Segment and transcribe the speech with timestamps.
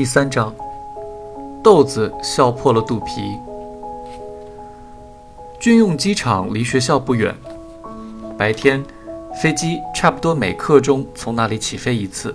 [0.00, 0.50] 第三章，
[1.62, 3.20] 豆子笑破了肚皮。
[5.60, 7.34] 军用机场离学校不远，
[8.38, 8.82] 白天
[9.42, 12.34] 飞机差不多每刻钟从那里起飞一次。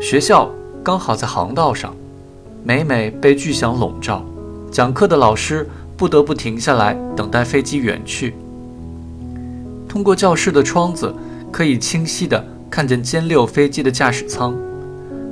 [0.00, 0.50] 学校
[0.82, 1.94] 刚好在航道上，
[2.64, 4.24] 每每被巨响笼罩，
[4.72, 8.34] 讲课的老师不得不停下来等待飞机远去。
[9.86, 11.14] 通过教室的窗子，
[11.52, 14.56] 可以清晰地看见歼六飞机的驾驶舱。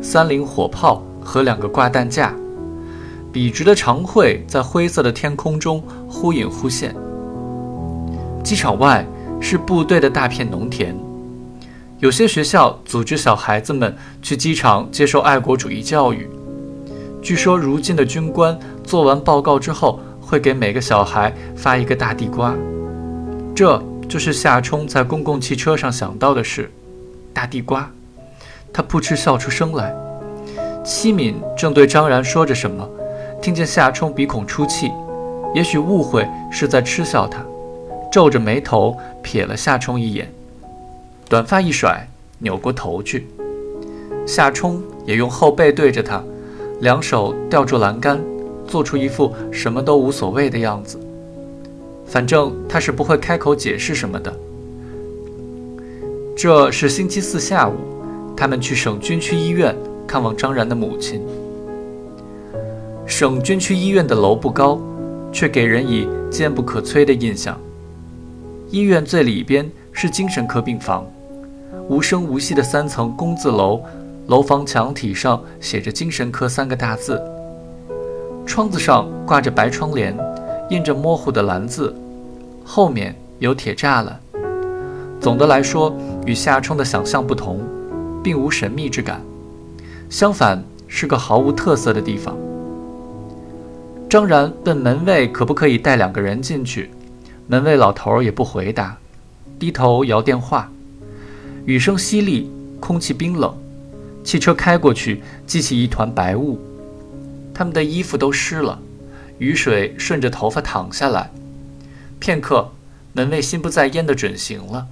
[0.02, 2.34] 三菱火炮和两个挂弹架，
[3.32, 6.94] 笔直的长喙在灰色的天空中忽隐忽现。
[8.44, 9.04] 机场外
[9.40, 10.94] 是部队的大片农田，
[11.98, 16.28] 有些学校组织小孩子们去机场接受爱国主义教育。
[17.22, 22.54] 据说，如今的军官做完报告之后，会给每个小孩发一个大地瓜。
[23.54, 26.70] 这就是夏冲在公共汽车上想到的事：
[27.32, 27.90] 大地瓜。
[28.74, 30.03] 他扑哧笑出声来。
[30.84, 32.86] 七敏正对张然说着什么，
[33.40, 34.90] 听见夏冲鼻孔出气，
[35.54, 37.42] 也许误会是在嗤笑他，
[38.12, 40.30] 皱着眉头瞥了夏冲一眼，
[41.26, 42.06] 短发一甩，
[42.38, 43.26] 扭过头去。
[44.26, 46.22] 夏冲也用后背对着他，
[46.80, 48.20] 两手吊住栏杆，
[48.66, 51.00] 做出一副什么都无所谓的样子。
[52.04, 54.30] 反正他是不会开口解释什么的。
[56.36, 57.74] 这是星期四下午。
[58.36, 59.72] 他们去省军区医院
[60.06, 61.22] 看望张然的母亲。
[63.06, 64.80] 省军区医院的楼不高，
[65.32, 67.58] 却给人以坚不可摧的印象。
[68.70, 71.06] 医院最里边是精神科病房，
[71.88, 73.80] 无声无息的三层工字楼，
[74.26, 77.22] 楼房墙体上写着“精神科”三个大字，
[78.46, 80.16] 窗子上挂着白窗帘，
[80.70, 81.94] 印着模糊的蓝字，
[82.64, 84.20] 后面有铁栅栏。
[85.20, 85.94] 总的来说，
[86.26, 87.60] 与夏冲的想象不同。
[88.24, 89.20] 并无神秘之感，
[90.08, 92.36] 相反是个毫无特色的地方。
[94.08, 96.90] 张然问门卫可不可以带两个人进去，
[97.48, 98.96] 门卫老头也不回答，
[99.58, 100.70] 低头摇电话。
[101.64, 102.46] 雨声淅沥，
[102.78, 103.52] 空气冰冷，
[104.22, 106.60] 汽车开过去，激起一团白雾，
[107.52, 108.78] 他们的衣服都湿了，
[109.38, 111.30] 雨水顺着头发淌下来。
[112.20, 112.70] 片刻，
[113.14, 114.86] 门卫心不在焉地准行了，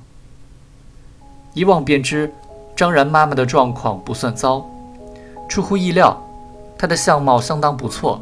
[1.55, 2.33] 一望便知。
[2.75, 4.69] 张然妈妈的状况不算糟，
[5.49, 6.21] 出乎意料，
[6.79, 8.21] 她的相貌相当不错，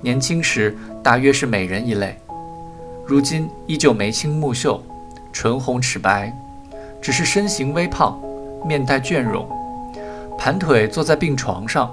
[0.00, 2.18] 年轻时大约是美人一类，
[3.04, 4.82] 如今依旧眉清目秀，
[5.32, 6.32] 唇红齿白，
[7.00, 8.18] 只是身形微胖，
[8.64, 9.46] 面带倦容，
[10.38, 11.90] 盘腿坐在病床上，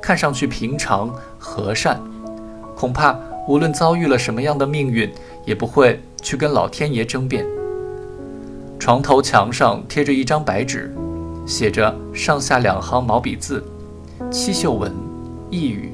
[0.00, 2.00] 看上去平常和善，
[2.74, 5.12] 恐怕无论遭遇了什么样的命运，
[5.44, 7.44] 也不会去跟老天爷争辩。
[8.78, 10.94] 床头墙上贴着一张白纸。
[11.46, 13.64] 写着上下两行毛笔字
[14.30, 14.92] ：“七秀文，
[15.50, 15.90] 抑郁。”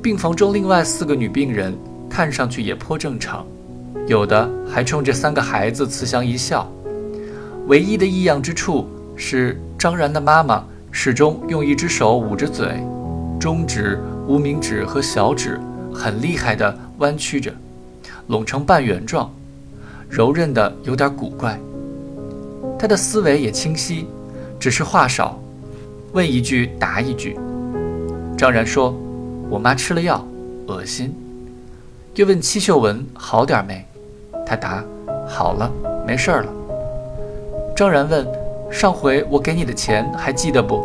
[0.00, 1.76] 病房中另外四个女病人
[2.08, 3.44] 看上去也颇正常，
[4.06, 6.70] 有的还冲着三个孩子慈祥一笑。
[7.66, 8.86] 唯一的异样之处
[9.16, 12.82] 是张然的妈妈始终用一只手捂着嘴，
[13.38, 15.60] 中指、无名指和小指
[15.92, 17.52] 很厉害地弯曲着，
[18.28, 19.30] 拢成半圆状，
[20.08, 21.58] 柔韧的有点古怪。
[22.78, 24.06] 他的思维也清晰，
[24.58, 25.38] 只是话少，
[26.12, 27.38] 问一句答一句。
[28.36, 28.94] 张然说
[29.50, 30.24] ：“我妈吃了药，
[30.66, 31.14] 恶心。”
[32.14, 33.84] 又问戚秀文好点没？
[34.46, 34.82] 他答
[35.28, 35.70] ：“好了，
[36.06, 36.52] 没事儿了。”
[37.76, 38.26] 张然问
[38.70, 40.84] ：“上回我给你的钱还记得不？”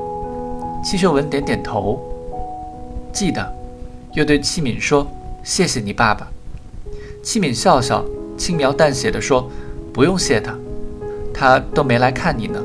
[0.83, 1.99] 戚秀文点点头，
[3.11, 3.53] 记得。
[4.13, 5.07] 又对戚敏说
[5.43, 6.27] ：“谢谢你爸爸。”
[7.23, 8.03] 戚敏笑笑，
[8.37, 9.49] 轻描淡写的说
[9.93, 10.55] ：“不用谢他。”
[11.33, 12.61] 他都没来看你呢。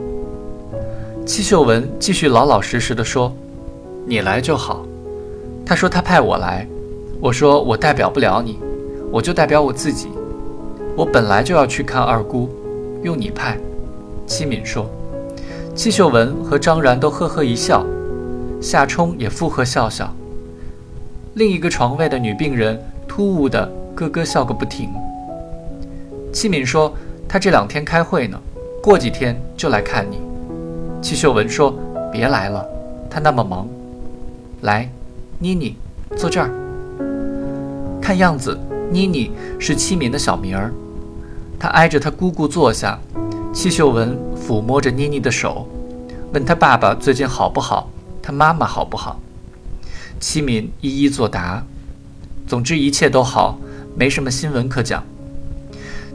[1.28, 3.30] 戚秀文继续老老实实的说
[4.08, 4.86] ：“你来就好。”
[5.62, 6.66] 他说他派我来，
[7.20, 8.58] 我说我代表不了你，
[9.12, 10.08] 我就代表我自己。
[10.96, 12.48] 我本来就要去看二姑，
[13.02, 13.58] 用你派。
[14.26, 14.90] 戚敏说。
[15.74, 17.84] 戚秀文和张然都呵呵一笑，
[18.58, 20.10] 夏冲也附和笑笑。
[21.34, 24.88] 另一个床位的女病人突兀的咯咯笑个不停。
[26.32, 26.90] 戚敏说
[27.28, 28.40] 她这两天开会呢。
[28.80, 30.18] 过几天就来看你，
[31.00, 31.74] 戚秀文说
[32.12, 32.66] ：“别来了，
[33.08, 33.68] 他那么忙。”
[34.62, 34.90] 来，
[35.38, 35.76] 妮妮，
[36.16, 36.50] 坐这儿。
[38.00, 38.58] 看样子，
[38.90, 40.72] 妮妮是戚敏的小名儿。
[41.58, 42.98] 她挨着她姑姑坐下，
[43.52, 45.66] 戚秀文抚摸着妮妮的手，
[46.32, 47.88] 问她爸爸最近好不好，
[48.20, 49.20] 她妈妈好不好。
[50.18, 51.62] 戚敏一一作答。
[52.46, 53.58] 总之一切都好，
[53.94, 55.04] 没什么新闻可讲。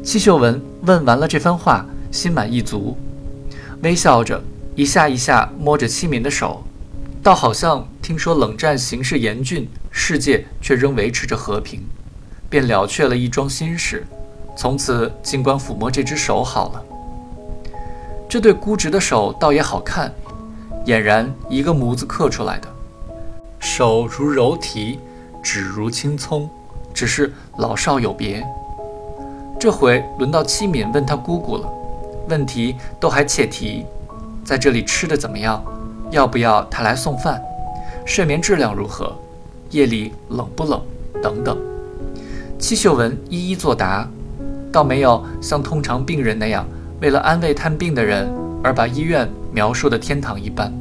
[0.03, 1.86] 戚秀文问完了这番话。
[2.13, 2.95] 心满意足，
[3.81, 4.39] 微笑着，
[4.75, 6.63] 一下一下摸着七敏的手，
[7.21, 11.83] 倒好像听说冷战形势严峻，世界却仍维持着和平，
[12.49, 14.03] 便了却了一桩心事，
[14.55, 16.83] 从此尽管抚摸这只手好了。
[18.27, 20.11] 这对估直的手倒也好看，
[20.87, 22.67] 俨然一个模子刻出来的，
[23.59, 24.97] 手如柔荑，
[25.43, 26.49] 指如青葱，
[26.95, 28.43] 只是老少有别。
[29.59, 31.71] 这回轮到七敏问他姑姑了，
[32.27, 33.85] 问题都还切题，
[34.43, 35.63] 在这里吃的怎么样？
[36.11, 37.41] 要不要他来送饭？
[38.05, 39.15] 睡眠质量如何？
[39.69, 40.81] 夜里冷不冷？
[41.21, 41.57] 等等。
[42.59, 44.07] 戚秀文一一作答，
[44.71, 46.65] 倒没有像通常病人那样
[47.01, 48.29] 为了安慰探病的人
[48.63, 50.71] 而把医院描述的天堂一般。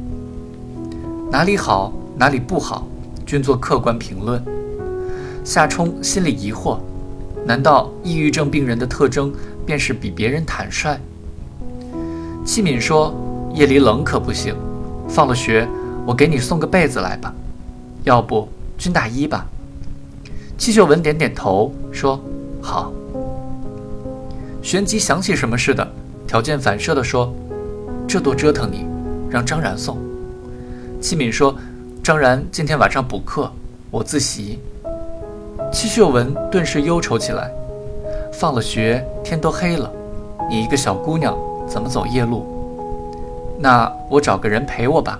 [1.31, 2.87] 哪里好，哪里不好，
[3.25, 4.43] 均做客观评论。
[5.43, 6.77] 夏冲心里疑惑。
[7.45, 9.33] 难道抑郁症病人的特征
[9.65, 10.97] 便是比别人坦率？
[12.45, 13.13] 戚敏说
[13.53, 14.55] ：“夜里冷可不行，
[15.07, 15.67] 放了学
[16.05, 17.33] 我给你送个被子来吧，
[18.03, 18.47] 要不
[18.77, 19.45] 军大衣吧。”
[20.57, 22.19] 戚秀文点点头说
[22.61, 22.91] ：“好。”
[24.61, 25.87] 旋即想起什么似的，
[26.25, 27.33] 条件反射地说
[28.07, 28.85] ：“这多折腾你，
[29.29, 29.97] 让张然送。”
[31.01, 31.55] 戚敏说
[32.01, 33.51] ：“张然今天晚上补课，
[33.91, 34.59] 我自习。”
[35.71, 37.51] 戚秀文顿时忧愁起来。
[38.31, 39.91] 放了学，天都黑了，
[40.49, 42.52] 你一个小姑娘怎么走夜路？
[43.63, 45.17] 那我找个人陪我吧。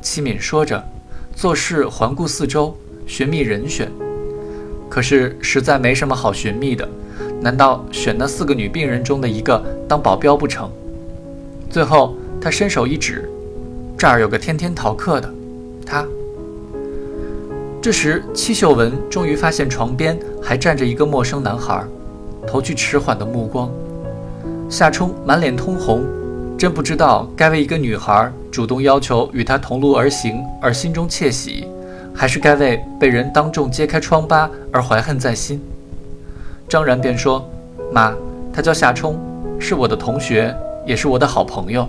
[0.00, 0.80] 戚敏说着，
[1.34, 2.72] 做事环顾四周，
[3.04, 3.90] 寻觅人选。
[4.88, 6.88] 可是实在没什么好寻觅的，
[7.40, 10.70] 难道选那四个女病人中的一个当保镖不成？
[11.68, 13.28] 最后，他伸手一指，
[13.98, 15.28] 这儿有个天天逃课的，
[15.84, 16.06] 他。
[17.82, 21.84] 这时，戚秀文终于发现床边还站着一个陌生男孩，
[22.46, 23.68] 投去迟缓的目光。
[24.70, 26.04] 夏冲满脸通红，
[26.56, 31.66] 真不知道该为一个女孩主动要求与他同路而行而心中窃喜，
[32.14, 35.60] 还是该为被人当众揭开疮疤而怀恨在心。
[36.68, 37.46] 张然便说
[37.92, 38.14] ：“妈，
[38.52, 39.18] 他叫夏冲，
[39.58, 40.54] 是我的同学，
[40.86, 41.86] 也是我的好朋友。”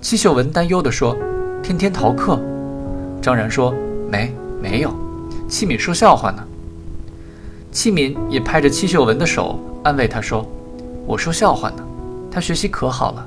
[0.00, 1.16] 戚秀文担忧地说
[1.62, 2.40] ：“天天逃课。”
[3.20, 3.74] 张然说
[4.10, 4.94] ：“没。”没有，
[5.48, 6.40] 戚敏说笑话呢。
[7.72, 10.46] 戚敏也拍着戚秀文的手，安慰她说
[11.04, 11.84] ：“我说笑话呢，
[12.30, 13.26] 他学习可好了。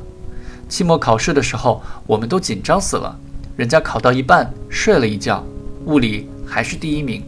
[0.67, 3.17] 期末考试的时候，我们都紧张死了，
[3.55, 5.43] 人家考到一半睡了一觉，
[5.85, 7.23] 物理还是第一名。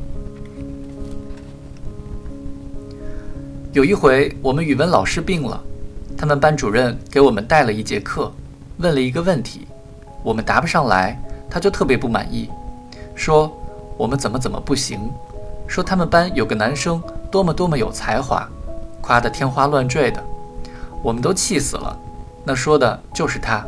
[3.73, 5.61] 有一回，我们语文老师病了，
[6.17, 8.31] 他们班主任给我们带了一节课，
[8.77, 9.67] 问了一个问题，
[10.23, 12.49] 我们答不上来，他就特别不满意，
[13.15, 13.51] 说。”
[13.97, 14.99] 我们怎么怎么不行？
[15.65, 17.01] 说他们班有个男生
[17.31, 18.47] 多么多么有才华，
[19.01, 20.23] 夸得天花乱坠的，
[21.01, 21.99] 我们都气死了。
[22.47, 23.61] 那说的就是他。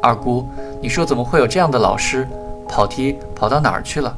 [0.00, 0.48] 二姑，
[0.80, 2.24] 你说怎么会有这样的老师？
[2.68, 4.16] 跑题跑到哪儿去了？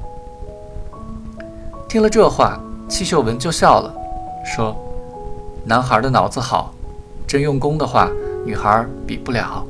[1.89, 3.91] 听了这话，戚秀文就笑了，
[4.45, 4.77] 说
[5.65, 6.75] ：“男孩的脑子好，
[7.27, 8.11] 真用功的话，
[8.45, 9.65] 女孩比不了。”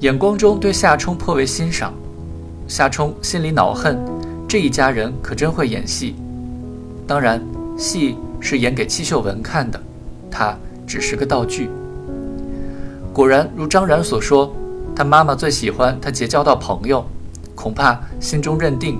[0.00, 1.94] 眼光中对夏冲颇为欣赏。
[2.68, 3.98] 夏冲心里恼恨，
[4.46, 6.14] 这一家人可真会演戏。
[7.06, 7.42] 当然，
[7.78, 9.80] 戏是演给戚秀文看的，
[10.30, 10.54] 他
[10.86, 11.70] 只是个道具。
[13.20, 14.50] 果然如张然所说，
[14.96, 17.04] 他妈妈最喜欢他结交到朋友，
[17.54, 18.98] 恐怕心中认定，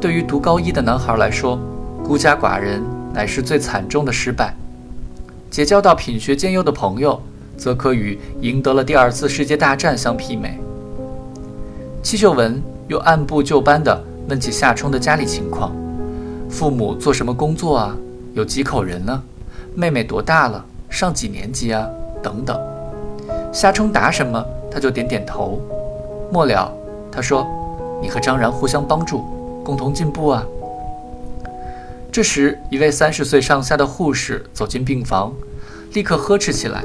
[0.00, 1.56] 对于读高一的男孩来说，
[2.02, 2.82] 孤家寡人
[3.14, 4.52] 乃是最惨重的失败。
[5.48, 7.22] 结交到品学兼优的朋友，
[7.56, 10.58] 则可与赢得了第二次世界大战相媲美。
[12.02, 12.60] 戚秀文。
[12.88, 15.70] 又按部就班地问起夏冲的家里情况，
[16.50, 17.96] 父母做什么工作啊？
[18.34, 19.22] 有几口人呢？
[19.76, 20.64] 妹妹多大了？
[20.90, 21.88] 上几年级啊？
[22.20, 22.71] 等等。
[23.52, 25.60] 瞎冲答什么，他就点点头。
[26.32, 26.72] 末了，
[27.10, 27.46] 他说
[28.00, 29.22] ：“你和张然互相帮助，
[29.62, 30.44] 共同进步啊。”
[32.10, 35.32] 这时，一位三十岁上下的护士走进病房，
[35.92, 36.82] 立刻呵斥起来：“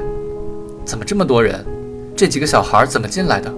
[0.84, 1.64] 怎么这么多人？
[2.14, 3.52] 这几个小孩怎么进来的？”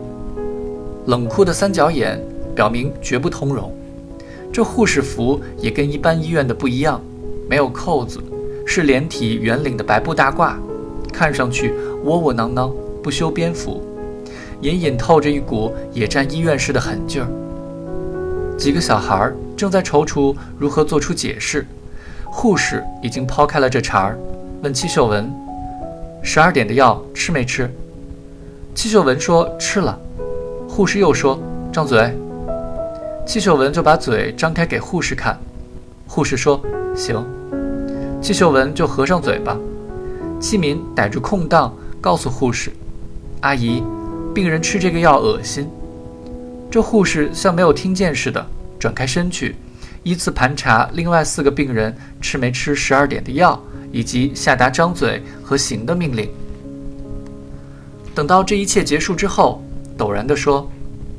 [1.06, 2.18] 冷酷的三角眼。
[2.52, 3.72] 表明绝不通融。
[4.52, 7.00] 这护士服也跟一般医院的不一样，
[7.48, 8.20] 没有扣子，
[8.66, 10.54] 是连体圆领的白布大褂，
[11.12, 11.72] 看上去
[12.04, 12.70] 窝窝囊囊，
[13.02, 13.82] 不修边幅，
[14.60, 17.28] 隐隐透着一股野战医院式的狠劲儿。
[18.58, 21.66] 几个小孩正在踌躇如何做出解释，
[22.26, 24.18] 护士已经抛开了这茬儿，
[24.62, 25.30] 问戚秀文
[26.22, 27.70] ：“十二点的药吃没吃？”
[28.74, 29.98] 戚秀文说：“吃了。”
[30.68, 31.38] 护士又说
[31.72, 32.14] ：“张嘴。”
[33.26, 35.38] 戚秀文就把嘴张开给护士看，
[36.06, 36.60] 护士说
[36.94, 37.24] ：“行。”
[38.20, 39.56] 戚秀文就合上嘴巴。
[40.38, 42.70] 戚敏逮住空档，告诉护士
[43.40, 43.82] ：“阿姨，
[44.34, 45.68] 病人吃这个药恶心。”
[46.70, 48.46] 这护士像没有听见似的，
[48.78, 49.56] 转开身去，
[50.02, 56.30] 依次盘查另外四个病人吃没吃十二点的药，以及下达张嘴和行的命令。
[58.14, 59.62] 等到这一切结束之后，
[59.98, 60.70] 陡然地说：“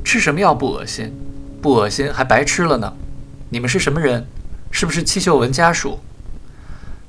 [0.02, 1.12] 吃什么药不恶心？
[1.60, 2.92] 不恶心还白吃了呢。
[3.50, 4.26] 你们是什么人？
[4.70, 5.98] 是不是戚秀文家属？”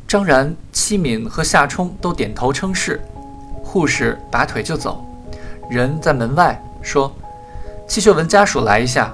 [0.05, 2.99] 张然、戚敏和夏冲都点头称是。
[3.73, 5.03] 护士拔腿就走，
[5.67, 7.11] 人在门外说
[7.89, 9.11] ：“戚秀文家属来一下。”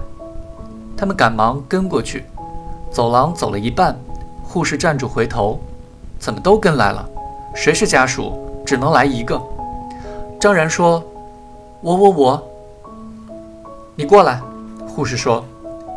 [0.98, 2.26] 他们赶忙跟过去。
[2.92, 3.98] 走廊走了一半，
[4.44, 5.58] 护士站住回头
[6.20, 7.10] ：“怎么都跟来了？
[7.56, 8.38] 谁是家属？
[8.66, 9.42] 只能来一个。”
[10.42, 11.02] 张然说
[11.80, 12.50] ：“我我我。”
[13.96, 14.42] 你过来。
[14.86, 15.42] 护士说，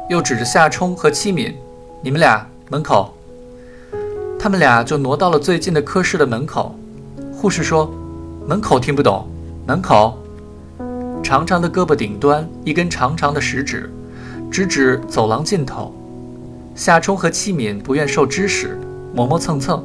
[0.08, 1.52] 又指着夏冲和戚敏
[2.00, 3.12] ：“你们俩门口。”
[4.38, 6.72] 他们俩就挪到了最近的科室的门口。
[7.34, 7.92] 护士说。
[8.44, 9.24] 门口听不懂，
[9.66, 10.18] 门口，
[11.22, 13.88] 长长的胳膊顶端一根长长的食指，
[14.50, 15.94] 直指走廊尽头。
[16.74, 18.76] 夏冲和戚敏不愿受指使，
[19.14, 19.82] 磨磨蹭蹭。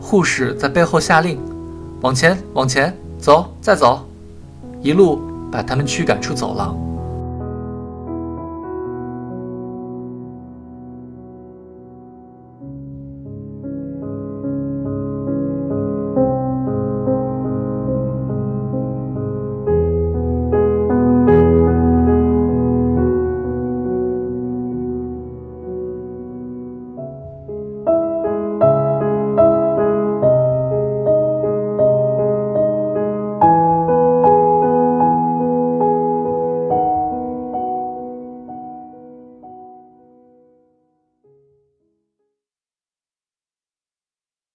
[0.00, 1.38] 护士在背后下令
[2.02, 4.04] ：“往前，往前走，再走。”
[4.82, 6.76] 一路把他们驱赶出走廊。